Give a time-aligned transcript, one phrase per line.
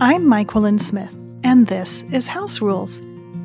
[0.00, 3.00] I'm Myquillyn Smith, and this is House Rules.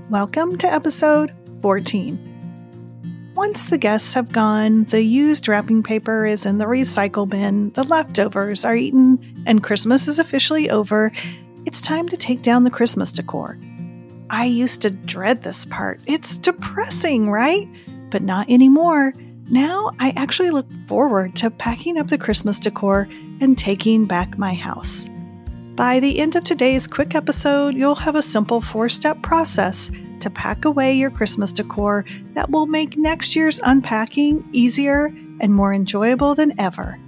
[0.09, 1.31] Welcome to episode
[1.61, 3.33] 14.
[3.35, 7.83] Once the guests have gone, the used wrapping paper is in the recycle bin, the
[7.83, 11.11] leftovers are eaten, and Christmas is officially over,
[11.67, 13.59] it's time to take down the Christmas decor.
[14.31, 16.01] I used to dread this part.
[16.07, 17.69] It's depressing, right?
[18.09, 19.13] But not anymore.
[19.51, 23.07] Now I actually look forward to packing up the Christmas decor
[23.39, 25.09] and taking back my house.
[25.79, 29.89] By the end of today's quick episode, you'll have a simple four step process
[30.19, 35.05] to pack away your Christmas decor that will make next year's unpacking easier
[35.39, 36.99] and more enjoyable than ever.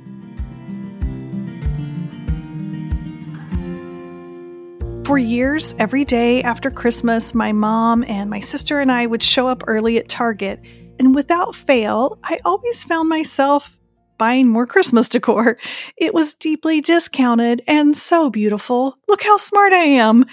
[5.03, 9.49] For years, every day after Christmas, my mom and my sister and I would show
[9.49, 10.62] up early at Target,
[10.98, 13.77] and without fail, I always found myself
[14.21, 15.57] buying more Christmas decor.
[15.98, 18.95] It was deeply discounted and so beautiful.
[19.07, 20.23] Look how smart I am.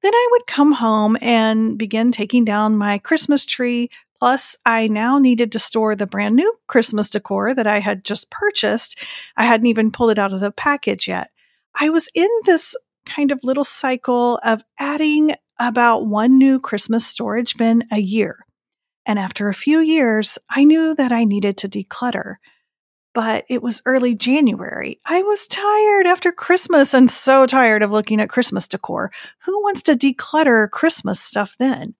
[0.00, 3.90] Then I would come home and begin taking down my Christmas tree.
[4.18, 8.30] Plus, I now needed to store the brand new Christmas decor that I had just
[8.30, 8.98] purchased.
[9.36, 11.30] I hadn't even pulled it out of the package yet.
[11.78, 12.74] I was in this
[13.04, 18.38] kind of little cycle of adding about one new Christmas storage bin a year.
[19.04, 22.36] And after a few years, I knew that I needed to declutter
[23.14, 25.00] but it was early January.
[25.06, 29.12] I was tired after Christmas and so tired of looking at Christmas decor.
[29.44, 31.94] Who wants to declutter Christmas stuff then?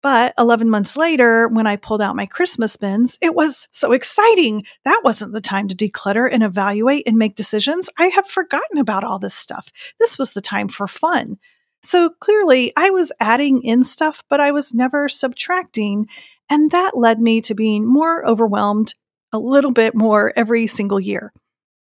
[0.00, 4.64] But 11 months later, when I pulled out my Christmas bins, it was so exciting.
[4.84, 7.90] That wasn't the time to declutter and evaluate and make decisions.
[7.98, 9.68] I have forgotten about all this stuff.
[9.98, 11.38] This was the time for fun.
[11.82, 16.06] So clearly, I was adding in stuff, but I was never subtracting.
[16.48, 18.94] And that led me to being more overwhelmed
[19.32, 21.32] a little bit more every single year.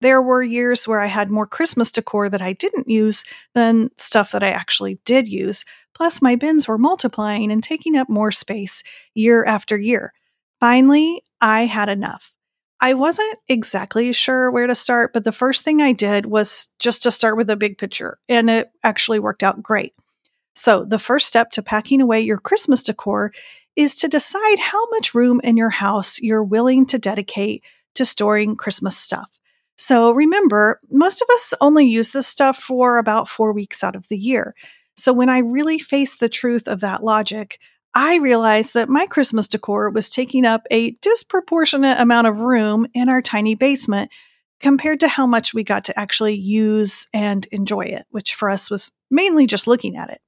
[0.00, 3.24] There were years where I had more Christmas decor that I didn't use
[3.54, 5.64] than stuff that I actually did use.
[5.94, 8.82] Plus, my bins were multiplying and taking up more space
[9.14, 10.12] year after year.
[10.58, 12.32] Finally, I had enough.
[12.80, 17.02] I wasn't exactly sure where to start, but the first thing I did was just
[17.02, 19.92] to start with a big picture, and it actually worked out great.
[20.54, 23.32] So, the first step to packing away your Christmas decor
[23.80, 27.64] is to decide how much room in your house you're willing to dedicate
[27.94, 29.30] to storing Christmas stuff.
[29.78, 34.06] So remember, most of us only use this stuff for about four weeks out of
[34.08, 34.54] the year.
[34.98, 37.58] So when I really faced the truth of that logic,
[37.94, 43.08] I realized that my Christmas decor was taking up a disproportionate amount of room in
[43.08, 44.10] our tiny basement
[44.60, 48.68] compared to how much we got to actually use and enjoy it, which for us
[48.68, 50.20] was mainly just looking at it.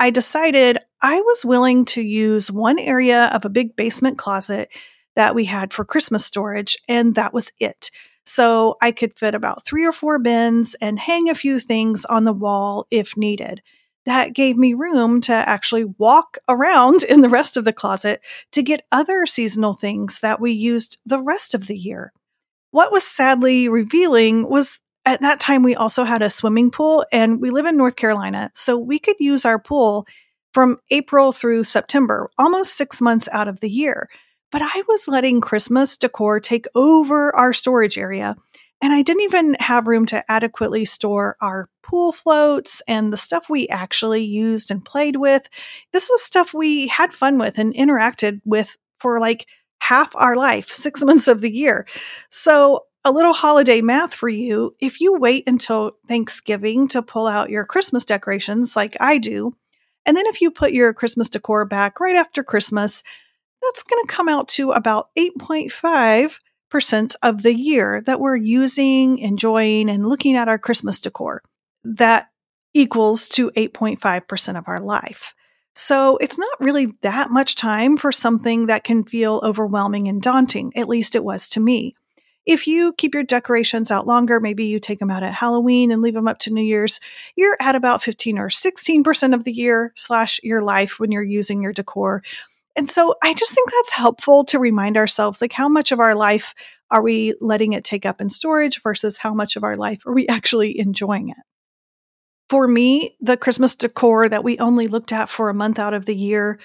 [0.00, 4.70] I decided I was willing to use one area of a big basement closet
[5.14, 7.90] that we had for Christmas storage, and that was it.
[8.24, 12.24] So I could fit about three or four bins and hang a few things on
[12.24, 13.60] the wall if needed.
[14.06, 18.22] That gave me room to actually walk around in the rest of the closet
[18.52, 22.14] to get other seasonal things that we used the rest of the year.
[22.70, 24.78] What was sadly revealing was
[25.10, 28.50] at that time, we also had a swimming pool and we live in North Carolina.
[28.54, 30.06] So we could use our pool
[30.54, 34.08] from April through September, almost six months out of the year.
[34.52, 38.36] But I was letting Christmas decor take over our storage area.
[38.80, 43.50] And I didn't even have room to adequately store our pool floats and the stuff
[43.50, 45.48] we actually used and played with.
[45.92, 49.46] This was stuff we had fun with and interacted with for like
[49.80, 51.84] half our life, six months of the year.
[52.30, 54.74] So a little holiday math for you.
[54.80, 59.54] If you wait until Thanksgiving to pull out your Christmas decorations, like I do,
[60.06, 63.02] and then if you put your Christmas decor back right after Christmas,
[63.62, 69.90] that's going to come out to about 8.5% of the year that we're using, enjoying,
[69.90, 71.42] and looking at our Christmas decor.
[71.84, 72.30] That
[72.72, 75.34] equals to 8.5% of our life.
[75.74, 80.72] So it's not really that much time for something that can feel overwhelming and daunting.
[80.76, 81.94] At least it was to me.
[82.50, 86.02] If you keep your decorations out longer, maybe you take them out at Halloween and
[86.02, 86.98] leave them up to New Year's,
[87.36, 91.62] you're at about 15 or 16% of the year slash your life when you're using
[91.62, 92.24] your decor.
[92.74, 96.16] And so I just think that's helpful to remind ourselves like how much of our
[96.16, 96.52] life
[96.90, 100.12] are we letting it take up in storage versus how much of our life are
[100.12, 101.36] we actually enjoying it.
[102.48, 106.04] For me, the Christmas decor that we only looked at for a month out of
[106.04, 106.58] the year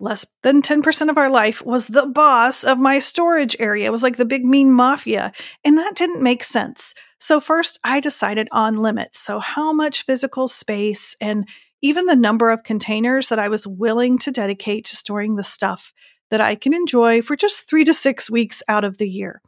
[0.00, 3.86] less than 10% of our life was the boss of my storage area.
[3.86, 5.32] It was like the big mean mafia.
[5.64, 6.94] And that didn't make sense.
[7.18, 9.20] So, first, I decided on limits.
[9.20, 11.46] So, how much physical space and
[11.82, 15.92] even the number of containers that I was willing to dedicate to storing the stuff
[16.30, 19.42] that I can enjoy for just three to six weeks out of the year.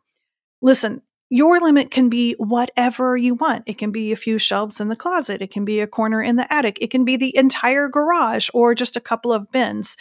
[0.60, 1.02] Listen,
[1.34, 3.64] Your limit can be whatever you want.
[3.66, 5.40] It can be a few shelves in the closet.
[5.40, 6.76] It can be a corner in the attic.
[6.82, 9.96] It can be the entire garage or just a couple of bins.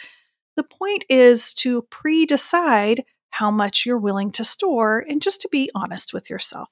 [0.56, 5.48] The point is to pre decide how much you're willing to store and just to
[5.50, 6.68] be honest with yourself.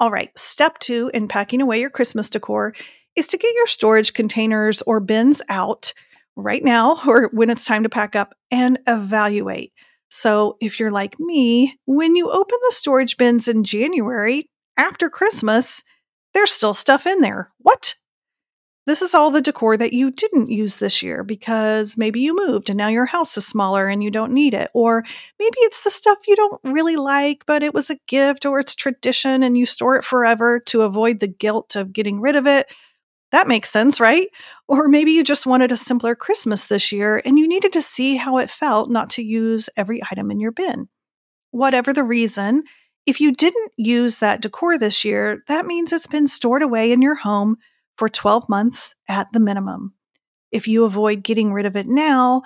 [0.00, 2.74] All right, step two in packing away your Christmas decor
[3.16, 5.92] is to get your storage containers or bins out
[6.36, 9.72] right now or when it's time to pack up and evaluate.
[10.12, 15.84] So, if you're like me, when you open the storage bins in January after Christmas,
[16.34, 17.52] there's still stuff in there.
[17.58, 17.94] What?
[18.86, 22.70] This is all the decor that you didn't use this year because maybe you moved
[22.70, 24.70] and now your house is smaller and you don't need it.
[24.72, 25.04] Or
[25.38, 28.74] maybe it's the stuff you don't really like, but it was a gift or it's
[28.74, 32.72] tradition and you store it forever to avoid the guilt of getting rid of it.
[33.32, 34.28] That makes sense, right?
[34.66, 38.16] Or maybe you just wanted a simpler Christmas this year and you needed to see
[38.16, 40.88] how it felt not to use every item in your bin.
[41.52, 42.64] Whatever the reason,
[43.06, 47.02] if you didn't use that decor this year, that means it's been stored away in
[47.02, 47.56] your home
[48.00, 49.92] for 12 months at the minimum.
[50.50, 52.44] If you avoid getting rid of it now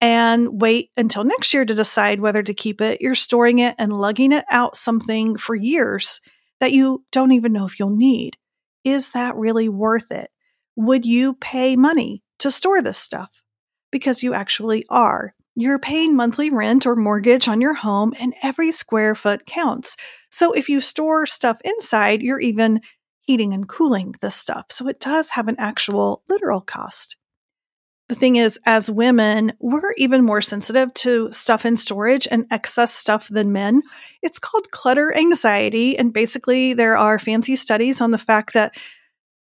[0.00, 3.92] and wait until next year to decide whether to keep it, you're storing it and
[3.92, 6.20] lugging it out something for years
[6.58, 8.36] that you don't even know if you'll need.
[8.82, 10.28] Is that really worth it?
[10.74, 13.30] Would you pay money to store this stuff?
[13.92, 15.36] Because you actually are.
[15.54, 19.96] You're paying monthly rent or mortgage on your home, and every square foot counts.
[20.32, 22.80] So if you store stuff inside, you're even
[23.26, 24.66] heating and cooling this stuff.
[24.70, 27.16] So it does have an actual literal cost.
[28.08, 32.94] The thing is, as women, we're even more sensitive to stuff in storage and excess
[32.94, 33.82] stuff than men.
[34.22, 35.98] It's called clutter anxiety.
[35.98, 38.76] And basically, there are fancy studies on the fact that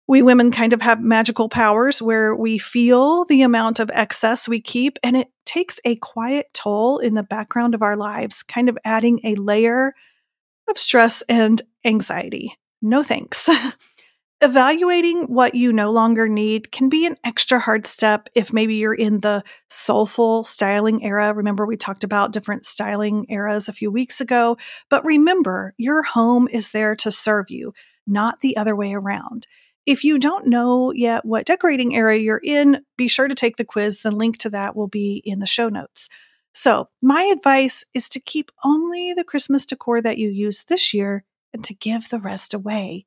[0.08, 4.60] we women kind of have magical powers where we feel the amount of excess we
[4.60, 8.78] keep, and it takes a quiet toll in the background of our lives, kind of
[8.84, 9.94] adding a layer
[10.70, 12.58] of stress and anxiety.
[12.82, 13.50] No thanks.
[14.42, 18.94] evaluating what you no longer need can be an extra hard step if maybe you're
[18.94, 21.34] in the soulful styling era.
[21.34, 24.58] Remember, we talked about different styling eras a few weeks ago.
[24.90, 27.74] But remember, your home is there to serve you,
[28.08, 29.46] not the other way around.
[29.86, 33.66] If you don't know yet what decorating era you're in, be sure to take the
[33.66, 34.02] quiz.
[34.02, 36.10] The link to that will be in the show notes.
[36.54, 41.24] So, my advice is to keep only the Christmas decor that you use this year
[41.54, 43.06] and to give the rest away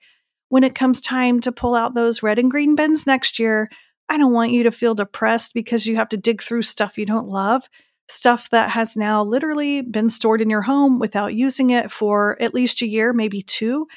[0.55, 3.69] when it comes time to pull out those red and green bins next year,
[4.09, 7.07] I don't want you to feel depressed because you have to dig through stuff you
[7.07, 7.69] don't love,
[8.09, 12.55] stuff that has now literally been stored in your home without using it for at
[12.55, 13.89] least a year, maybe two.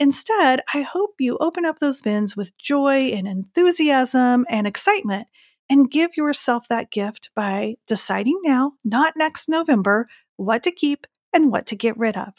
[0.00, 5.26] Instead, I hope you open up those bins with joy and enthusiasm and excitement
[5.68, 11.52] and give yourself that gift by deciding now, not next November, what to keep and
[11.52, 12.32] what to get rid of.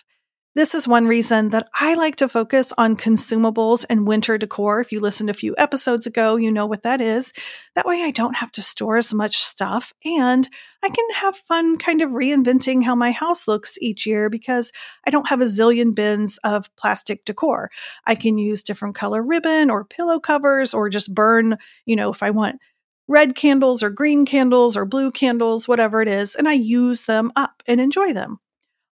[0.56, 4.82] This is one reason that I like to focus on consumables and winter decor.
[4.82, 7.34] If you listened a few episodes ago, you know what that is.
[7.76, 10.50] That way I don't have to store as much stuff and
[10.82, 14.72] I can have fun kind of reinventing how my house looks each year because
[15.06, 17.70] I don't have a zillion bins of plastic decor.
[18.08, 22.24] I can use different color ribbon or pillow covers or just burn, you know, if
[22.24, 22.60] I want
[23.08, 27.32] red candles or green candles or blue candles, whatever it is, and I use them
[27.36, 28.40] up and enjoy them.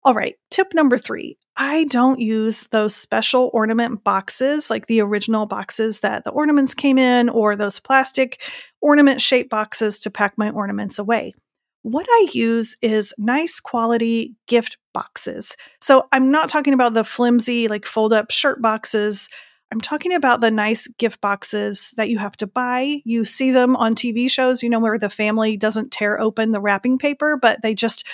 [0.04, 5.46] All right, tip number three I don't use those special ornament boxes, like the original
[5.46, 8.42] boxes that the ornaments came in, or those plastic
[8.80, 11.34] ornament shaped boxes to pack my ornaments away.
[11.82, 15.56] What I use is nice quality gift boxes.
[15.80, 19.28] So I'm not talking about the flimsy, like fold up shirt boxes.
[19.72, 23.02] I'm talking about the nice gift boxes that you have to buy.
[23.04, 26.60] You see them on TV shows, you know, where the family doesn't tear open the
[26.60, 28.06] wrapping paper, but they just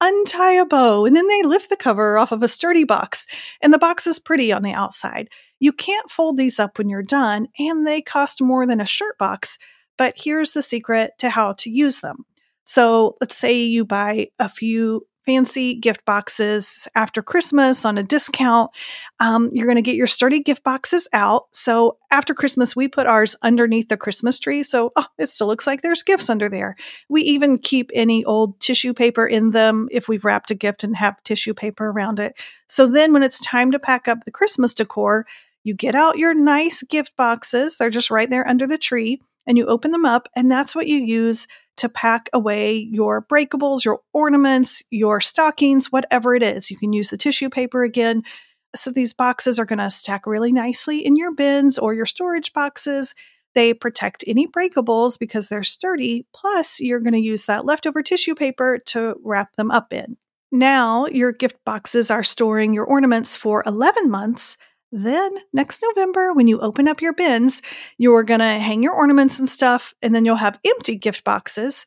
[0.00, 3.26] untie a bow, and then they lift the cover off of a sturdy box,
[3.60, 5.28] and the box is pretty on the outside.
[5.58, 9.18] You can't fold these up when you're done, and they cost more than a shirt
[9.18, 9.58] box.
[9.98, 12.24] But here's the secret to how to use them.
[12.64, 18.72] So let's say you buy a few fancy gift boxes after Christmas on a discount.
[19.20, 21.44] Um, you're going to get your sturdy gift boxes out.
[21.52, 24.64] So after Christmas, we put ours underneath the Christmas tree.
[24.64, 26.74] So oh, it still looks like there's gifts under there.
[27.08, 30.96] We even keep any old tissue paper in them if we've wrapped a gift and
[30.96, 32.34] have tissue paper around it.
[32.66, 35.26] So then when it's time to pack up the Christmas decor,
[35.62, 37.76] you get out your nice gift boxes.
[37.76, 40.86] They're just right there under the tree and you open them up, and that's what
[40.86, 41.46] you use
[41.80, 46.70] to pack away your breakables, your ornaments, your stockings, whatever it is.
[46.70, 48.22] You can use the tissue paper again.
[48.76, 52.52] So these boxes are going to stack really nicely in your bins or your storage
[52.52, 53.14] boxes.
[53.54, 56.26] They protect any breakables because they're sturdy.
[56.32, 60.16] Plus, you're going to use that leftover tissue paper to wrap them up in.
[60.52, 64.56] now your gift boxes are storing your ornaments for 11 months.
[64.92, 67.62] Then next November, when you open up your bins,
[67.96, 71.86] you're going to hang your ornaments and stuff, and then you'll have empty gift boxes.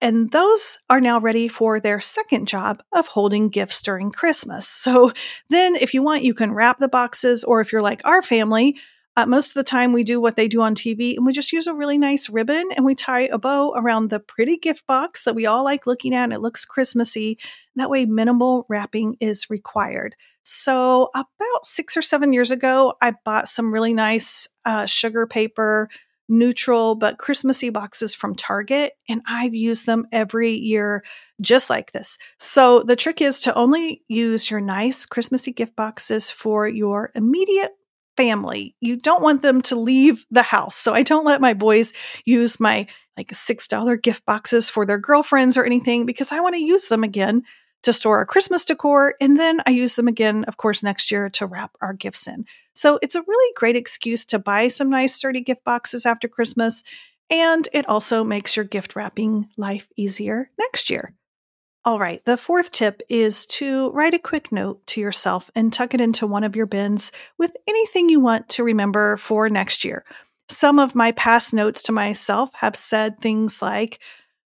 [0.00, 4.68] And those are now ready for their second job of holding gifts during Christmas.
[4.68, 5.12] So
[5.48, 8.76] then, if you want, you can wrap the boxes, or if you're like our family,
[9.16, 11.52] uh, most of the time, we do what they do on TV and we just
[11.52, 15.24] use a really nice ribbon and we tie a bow around the pretty gift box
[15.24, 17.38] that we all like looking at and it looks Christmassy.
[17.76, 20.16] That way, minimal wrapping is required.
[20.42, 25.88] So, about six or seven years ago, I bought some really nice uh, sugar paper,
[26.28, 31.04] neutral but Christmassy boxes from Target, and I've used them every year
[31.40, 32.18] just like this.
[32.38, 37.70] So, the trick is to only use your nice Christmassy gift boxes for your immediate
[38.16, 38.74] family.
[38.80, 40.76] You don't want them to leave the house.
[40.76, 41.92] So I don't let my boys
[42.24, 46.64] use my like $6 gift boxes for their girlfriends or anything because I want to
[46.64, 47.42] use them again
[47.84, 49.14] to store our Christmas decor.
[49.20, 52.44] And then I use them again, of course, next year to wrap our gifts in.
[52.74, 56.82] So it's a really great excuse to buy some nice, sturdy gift boxes after Christmas.
[57.30, 61.14] And it also makes your gift wrapping life easier next year.
[61.86, 65.92] All right, the fourth tip is to write a quick note to yourself and tuck
[65.92, 70.02] it into one of your bins with anything you want to remember for next year.
[70.48, 73.98] Some of my past notes to myself have said things like,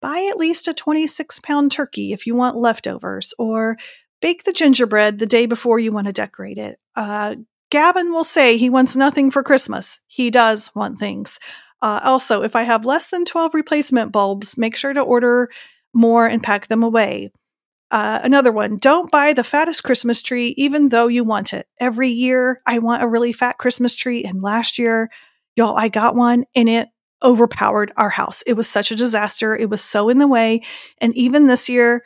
[0.01, 3.77] buy at least a 26 pound turkey if you want leftovers, or
[4.21, 6.79] bake the gingerbread the day before you want to decorate it.
[6.95, 7.35] Uh,
[7.69, 9.99] Gavin will say he wants nothing for Christmas.
[10.07, 11.39] He does want things.
[11.79, 15.49] Uh, also, if I have less than 12 replacement bulbs, make sure to order
[15.93, 17.31] more and pack them away.
[17.91, 21.67] Uh, another one, don't buy the fattest Christmas tree, even though you want it.
[21.79, 24.23] Every year, I want a really fat Christmas tree.
[24.23, 25.09] And last year,
[25.55, 26.89] y'all, I got one and it
[27.23, 28.43] overpowered our house.
[28.43, 29.55] It was such a disaster.
[29.55, 30.61] It was so in the way.
[30.99, 32.03] And even this year,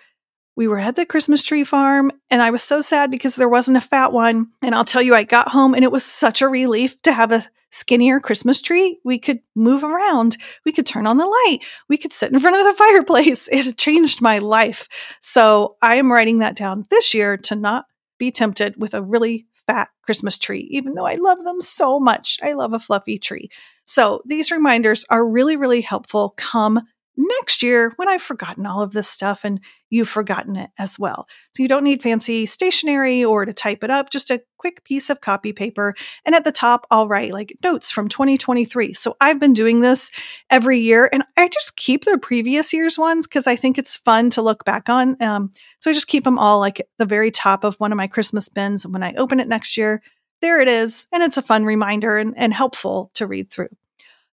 [0.56, 3.78] we were at the Christmas tree farm and I was so sad because there wasn't
[3.78, 4.48] a fat one.
[4.62, 7.32] And I'll tell you, I got home and it was such a relief to have
[7.32, 9.00] a skinnier Christmas tree.
[9.04, 10.38] We could move around.
[10.64, 11.60] We could turn on the light.
[11.90, 13.50] We could sit in front of the fireplace.
[13.52, 14.88] It changed my life.
[15.22, 17.86] So I am writing that down this year to not
[18.20, 22.40] be tempted with a really fat Christmas tree, even though I love them so much.
[22.44, 23.50] I love a fluffy tree.
[23.86, 26.82] So these reminders are really, really helpful come
[27.16, 31.28] next year when I've forgotten all of this stuff and you've forgotten it as well.
[31.52, 35.10] So you don't need fancy stationery or to type it up, just a quick piece
[35.10, 35.94] of copy paper.
[36.26, 38.94] And at the top, I'll write like notes from 2023.
[38.94, 40.12] So I've been doing this
[40.50, 44.30] every year and I just keep the previous year's ones because I think it's fun
[44.32, 45.22] to look back on.
[45.22, 47.98] Um, so I just keep them all like at the very top of one of
[47.98, 48.86] my Christmas bins.
[48.86, 50.02] And when I open it next year,
[50.42, 51.08] there it is.
[51.12, 53.70] And it's a fun reminder and, and helpful to read through.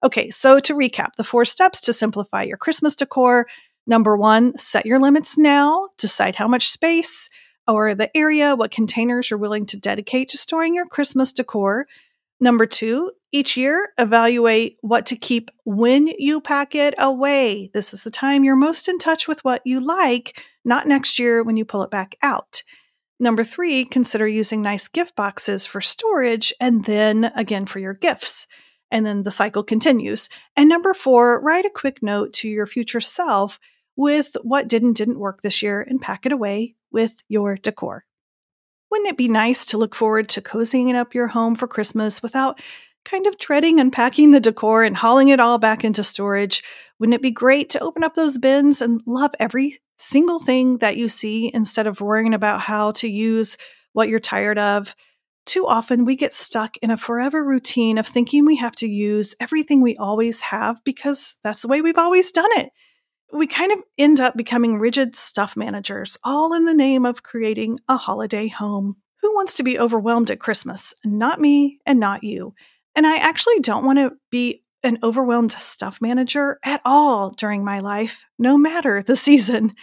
[0.05, 3.47] Okay, so to recap, the four steps to simplify your Christmas decor.
[3.87, 7.29] Number one, set your limits now, decide how much space
[7.67, 11.87] or the area, what containers you're willing to dedicate to storing your Christmas decor.
[12.41, 17.71] Number two, each year, evaluate what to keep when you pack it away.
[17.75, 21.43] This is the time you're most in touch with what you like, not next year
[21.43, 22.63] when you pull it back out.
[23.19, 28.47] Number three, consider using nice gift boxes for storage and then again for your gifts
[28.91, 30.29] and then the cycle continues.
[30.57, 33.59] And number four, write a quick note to your future self
[33.97, 38.05] with what did and didn't work this year and pack it away with your decor.
[38.91, 42.61] Wouldn't it be nice to look forward to cozying up your home for Christmas without
[43.05, 46.63] kind of treading and packing the decor and hauling it all back into storage?
[46.99, 50.97] Wouldn't it be great to open up those bins and love every single thing that
[50.97, 53.57] you see instead of worrying about how to use
[53.93, 54.95] what you're tired of?
[55.49, 59.35] Too often we get stuck in a forever routine of thinking we have to use
[59.41, 62.69] everything we always have because that's the way we've always done it.
[63.33, 67.79] We kind of end up becoming rigid stuff managers, all in the name of creating
[67.89, 68.97] a holiday home.
[69.23, 70.95] Who wants to be overwhelmed at Christmas?
[71.03, 72.53] Not me and not you.
[72.95, 77.81] And I actually don't want to be an overwhelmed stuff manager at all during my
[77.81, 79.75] life, no matter the season.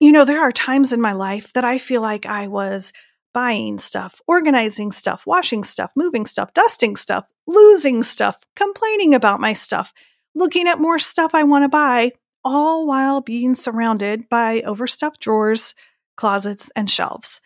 [0.00, 2.94] You know, there are times in my life that I feel like I was
[3.32, 9.52] buying stuff, organizing stuff, washing stuff, moving stuff, dusting stuff, losing stuff, complaining about my
[9.52, 9.92] stuff,
[10.34, 12.12] looking at more stuff I want to buy,
[12.44, 15.74] all while being surrounded by overstuffed drawers,
[16.16, 17.40] closets, and shelves.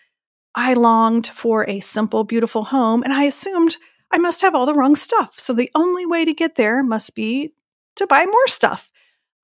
[0.55, 3.77] I longed for a simple, beautiful home, and I assumed
[4.11, 5.35] I must have all the wrong stuff.
[5.39, 7.53] So the only way to get there must be
[7.97, 8.89] to buy more stuff.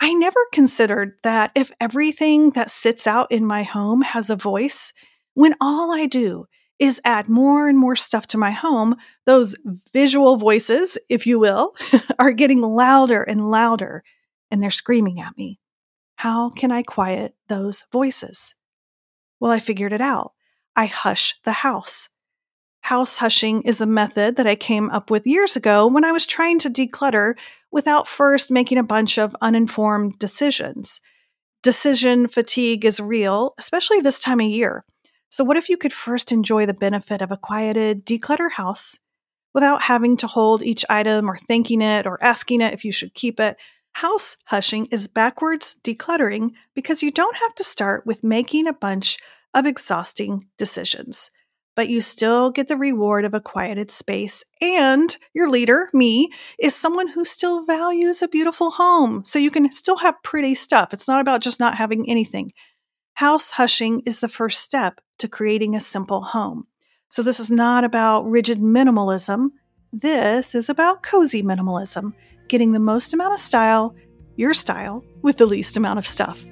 [0.00, 4.92] I never considered that if everything that sits out in my home has a voice,
[5.34, 6.46] when all I do
[6.78, 9.54] is add more and more stuff to my home, those
[9.92, 11.74] visual voices, if you will,
[12.18, 14.02] are getting louder and louder
[14.50, 15.60] and they're screaming at me.
[16.16, 18.54] How can I quiet those voices?
[19.40, 20.32] Well, I figured it out.
[20.76, 22.08] I hush the house.
[22.82, 26.26] House hushing is a method that I came up with years ago when I was
[26.26, 27.34] trying to declutter
[27.70, 31.00] without first making a bunch of uninformed decisions.
[31.62, 34.84] Decision fatigue is real, especially this time of year.
[35.32, 39.00] So, what if you could first enjoy the benefit of a quieted, decluttered house
[39.54, 43.14] without having to hold each item or thanking it or asking it if you should
[43.14, 43.58] keep it?
[43.94, 49.18] House hushing is backwards decluttering because you don't have to start with making a bunch
[49.54, 51.30] of exhausting decisions
[51.74, 54.44] but you still get the reward of a quieted space.
[54.60, 59.24] And your leader, me, is someone who still values a beautiful home.
[59.24, 60.92] So you can still have pretty stuff.
[60.92, 62.50] It's not about just not having anything.
[63.14, 66.66] House hushing is the first step to creating a simple home.
[67.08, 69.50] So this is not about rigid minimalism.
[69.92, 72.12] This is about cozy minimalism,
[72.48, 73.94] getting the most amount of style,
[74.36, 76.44] your style, with the least amount of stuff.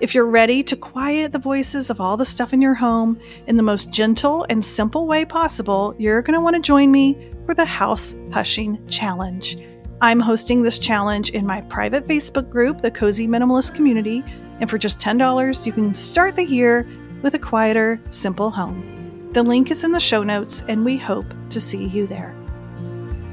[0.00, 3.56] If you're ready to quiet the voices of all the stuff in your home in
[3.56, 7.54] the most gentle and simple way possible, you're going to want to join me for
[7.54, 9.58] the House Hushing Challenge.
[10.00, 14.24] I'm hosting this challenge in my private Facebook group, the Cozy Minimalist Community,
[14.60, 16.86] and for just $10, you can start the year
[17.24, 19.10] with a quieter, simple home.
[19.32, 22.36] The link is in the show notes, and we hope to see you there.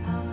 [0.08, 0.26] I'll